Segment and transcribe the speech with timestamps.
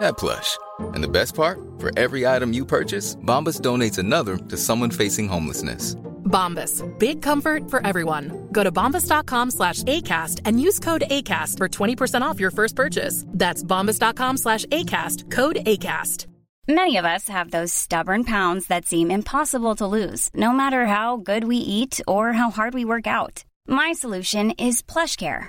[0.00, 0.58] that plush.
[0.80, 1.58] And the best part?
[1.78, 5.94] For every item you purchase, Bombas donates another to someone facing homelessness.
[6.24, 6.82] Bombas.
[6.98, 8.48] Big comfort for everyone.
[8.50, 13.24] Go to bombas.com slash ACAST and use code ACAST for 20% off your first purchase.
[13.28, 15.30] That's bombas.com slash ACAST.
[15.30, 16.26] Code ACAST.
[16.66, 21.18] Many of us have those stubborn pounds that seem impossible to lose, no matter how
[21.18, 23.44] good we eat or how hard we work out.
[23.68, 25.48] My solution is PlushCare.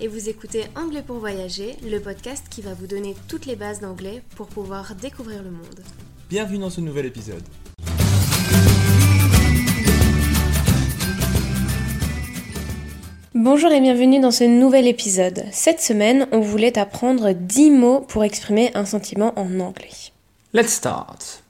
[0.00, 3.80] Et vous écoutez Anglais pour voyager, le podcast qui va vous donner toutes les bases
[3.80, 5.82] d'anglais pour pouvoir découvrir le monde.
[6.30, 7.42] Bienvenue dans ce nouvel épisode.
[13.34, 15.44] Bonjour et bienvenue dans ce nouvel épisode.
[15.52, 20.12] Cette semaine, on voulait apprendre 10 mots pour exprimer un sentiment en anglais.
[20.52, 21.42] Let's start.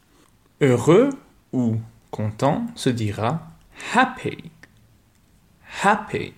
[0.60, 1.10] Heureux
[1.52, 1.76] ou
[2.10, 3.42] content se dira
[3.94, 4.36] happy.
[5.82, 6.32] Happy.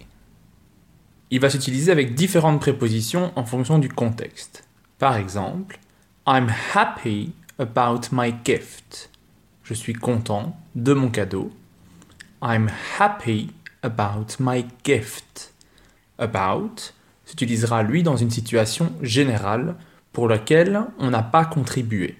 [1.32, 4.64] Il va s'utiliser avec différentes prépositions en fonction du contexte.
[4.98, 5.78] Par exemple,
[6.26, 9.10] I'm happy about my gift.
[9.62, 11.50] Je suis content de mon cadeau.
[12.42, 12.68] I'm
[12.98, 13.50] happy
[13.82, 15.52] about my gift.
[16.18, 16.92] About
[17.24, 19.76] s'utilisera lui dans une situation générale
[20.12, 22.16] pour laquelle on n'a pas contribué.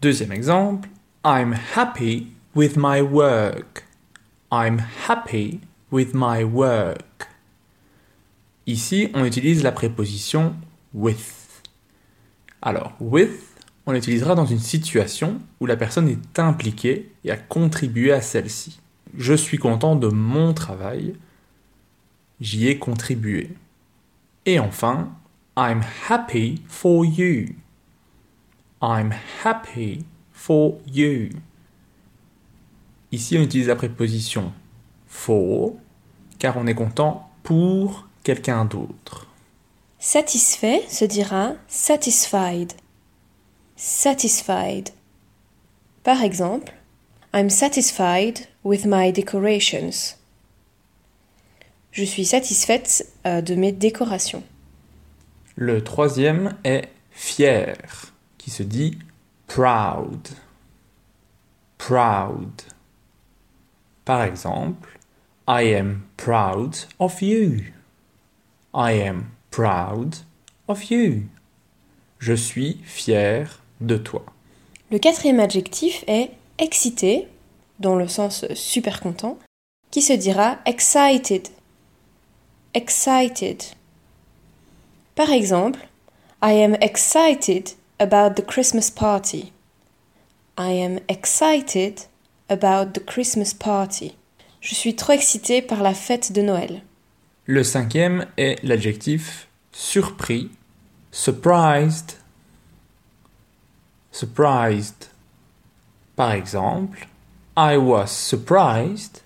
[0.00, 0.88] Deuxième exemple,
[1.24, 3.84] I'm happy with my work.
[4.52, 5.60] I'm happy
[5.90, 7.33] with my work.
[8.66, 10.54] Ici, on utilise la préposition
[10.94, 11.62] with.
[12.62, 13.54] Alors, with,
[13.86, 18.80] on l'utilisera dans une situation où la personne est impliquée et a contribué à celle-ci.
[19.16, 21.14] Je suis content de mon travail.
[22.40, 23.50] J'y ai contribué.
[24.46, 25.14] Et enfin,
[25.56, 27.54] I'm happy for you.
[28.82, 29.12] I'm
[29.44, 31.28] happy for you.
[33.12, 34.52] Ici, on utilise la préposition
[35.06, 35.74] for
[36.38, 39.28] car on est content pour quelqu'un d'autre.
[40.00, 42.72] Satisfait se dira satisfied.
[43.76, 44.90] Satisfied.
[46.02, 46.72] Par exemple,
[47.32, 50.16] I'm satisfied with my decorations.
[51.92, 54.42] Je suis satisfaite euh, de mes décorations.
[55.56, 57.76] Le troisième est fier,
[58.36, 58.98] qui se dit
[59.46, 60.28] proud.
[61.78, 62.62] Proud.
[64.04, 64.98] Par exemple,
[65.46, 67.73] I am proud of you.
[68.74, 70.16] I am proud
[70.66, 71.28] of you.
[72.18, 74.24] Je suis fier de toi.
[74.90, 77.28] Le quatrième adjectif est excité,
[77.78, 79.38] dans le sens super content,
[79.92, 81.48] qui se dira excited.
[82.74, 83.62] Excited.
[85.14, 85.86] Par exemple,
[86.42, 89.52] I am excited about the Christmas party.
[90.58, 92.08] I am excited
[92.48, 94.16] about the Christmas party.
[94.60, 96.82] Je suis trop excitée par la fête de Noël.
[97.46, 100.50] Le cinquième est l'adjectif surpris,
[101.12, 102.18] surprised.
[104.10, 105.10] Surprised.
[106.16, 107.06] Par exemple,
[107.54, 109.22] I was surprised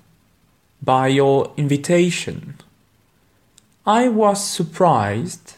[0.83, 2.55] by your invitation.
[3.87, 5.55] I was surprised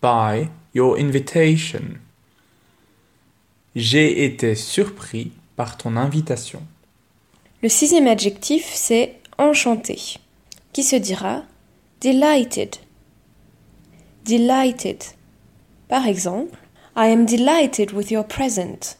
[0.00, 1.98] by your invitation.
[3.74, 6.62] J'ai été surpris par ton invitation.
[7.60, 10.18] Le sixième adjectif, c'est enchanté,
[10.72, 11.42] qui se dira
[12.04, 12.78] delighted.
[14.24, 15.14] Delighted.
[15.88, 16.58] Par exemple,
[16.94, 18.96] I am delighted with your present.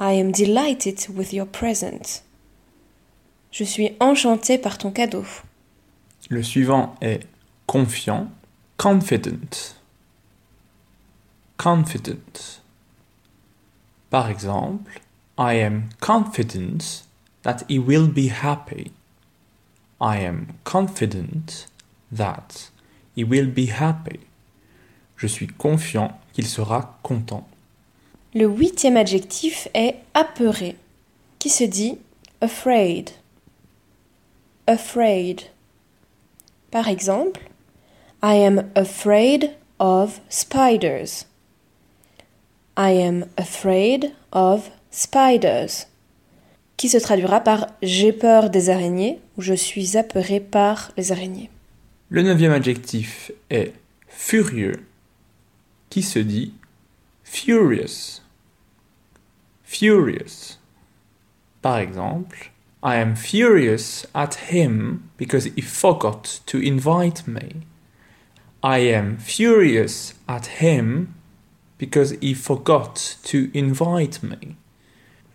[0.00, 2.22] I am delighted with your present.
[3.50, 5.26] Je suis enchanté par ton cadeau.
[6.30, 7.26] Le suivant est
[7.66, 8.30] confiant,
[8.78, 9.74] confident.
[11.58, 12.60] Confident.
[14.08, 15.00] Par exemple,
[15.36, 17.04] I am confident
[17.42, 18.92] that he will be happy.
[20.04, 21.66] I am confident
[22.12, 22.68] that
[23.16, 24.20] he will be happy.
[25.16, 27.48] Je suis confiant qu'il sera content.
[28.34, 30.76] Le huitième adjectif est apeuré,
[31.38, 31.96] qui se dit
[32.42, 33.12] afraid.
[34.66, 35.44] Afraid.
[36.70, 37.40] Par exemple,
[38.22, 41.24] I am afraid of spiders.
[42.76, 45.86] I am afraid of spiders.
[46.84, 51.48] Qui se traduira par j'ai peur des araignées ou je suis apeuré par les araignées.
[52.10, 53.72] Le neuvième adjectif est
[54.06, 54.84] furieux,
[55.88, 56.52] qui se dit
[57.22, 58.20] furious.
[59.64, 60.58] Furious.
[61.62, 62.52] Par exemple,
[62.84, 67.62] I am furious at him because he forgot to invite me.
[68.62, 71.14] I am furious at him
[71.78, 74.56] because he forgot to invite me.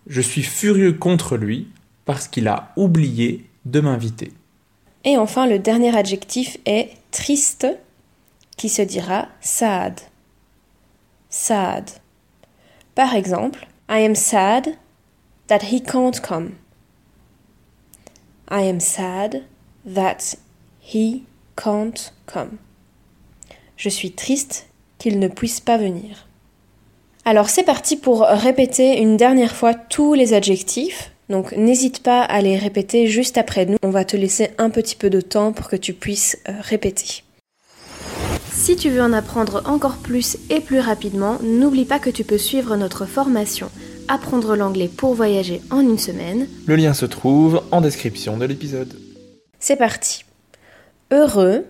[0.10, 1.68] Je suis furieux contre lui
[2.06, 4.34] parce qu'il a oublié de m'inviter.
[5.04, 7.68] Et enfin, le dernier adjectif est triste,
[8.58, 10.02] qui se dira sad.
[11.30, 11.90] Sad.
[12.96, 14.78] Par exemple, I am sad
[15.48, 16.54] that he can't come.
[18.50, 19.44] I am sad
[19.86, 20.36] that
[20.82, 21.24] he
[21.56, 22.58] can't come.
[23.78, 24.68] Je suis triste
[24.98, 26.29] qu'il ne puisse pas venir.
[27.30, 31.12] Alors c'est parti pour répéter une dernière fois tous les adjectifs.
[31.30, 33.78] Donc n'hésite pas à les répéter juste après nous.
[33.84, 37.22] On va te laisser un petit peu de temps pour que tu puisses euh, répéter.
[38.52, 42.40] Si tu veux en apprendre encore plus et plus rapidement, n'oublie pas que tu peux
[42.40, 43.70] suivre notre formation
[44.08, 46.48] Apprendre l'anglais pour voyager en une semaine.
[46.66, 48.92] Le lien se trouve en description de l'épisode.
[49.60, 50.26] C'est parti.
[51.12, 51.68] Heureux,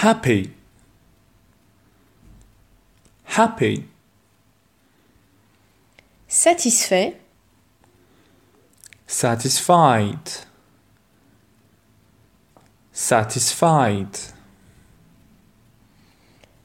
[0.00, 0.48] Happy.
[3.28, 3.84] Happy.
[6.26, 7.16] satisfait,
[9.06, 10.44] Satisfied.
[12.92, 14.18] Satisfied.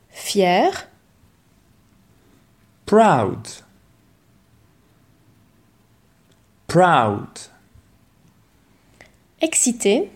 [0.10, 0.71] fier,
[2.86, 3.48] Proud.
[6.68, 7.50] Proud.
[9.42, 10.10] excité,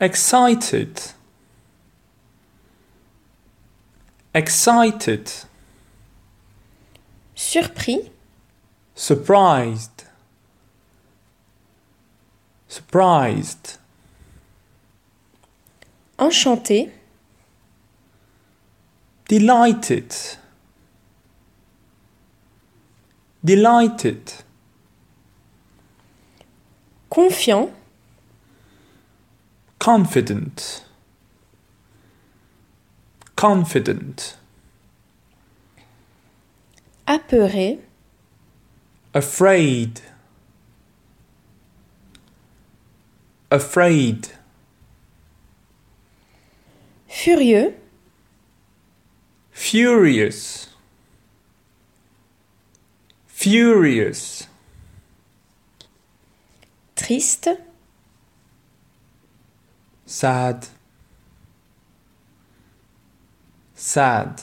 [0.00, 1.12] Excited.
[4.34, 5.32] Excited.
[7.34, 8.10] surpris,
[8.94, 10.04] Surprised.
[12.68, 13.78] Surprised.
[16.18, 16.90] enchanté,
[19.28, 20.14] Delighted.
[23.44, 24.32] Delighted.
[27.10, 27.72] confiant,
[29.78, 30.84] Confident.
[33.40, 34.36] Confident.
[37.06, 37.78] apeuré,
[39.14, 40.02] Afraid.
[43.50, 44.28] Afraid.
[47.08, 47.74] furieux,
[49.52, 50.68] Furious.
[53.26, 54.48] Furious.
[56.94, 57.48] triste,
[60.04, 60.66] Sad.
[63.80, 64.42] Sad.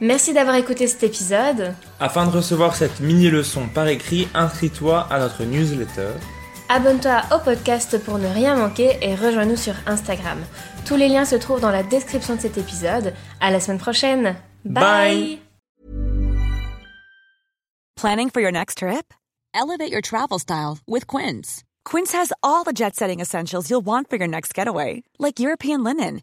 [0.00, 1.74] Merci d'avoir écouté cet épisode.
[2.00, 6.12] Afin de recevoir cette mini-leçon par écrit, inscris-toi à notre newsletter.
[6.70, 10.38] Abonne-toi au podcast pour ne rien manquer et rejoins-nous sur Instagram.
[10.86, 13.12] Tous les liens se trouvent dans la description de cet épisode.
[13.40, 14.36] À la semaine prochaine.
[14.64, 15.38] Bye.
[17.96, 19.12] Planning for your next trip?
[19.52, 21.64] Elevate your travel style with Quince.
[21.84, 25.84] Quince has all the jet setting essentials you'll want for your next getaway, like European
[25.84, 26.22] linen,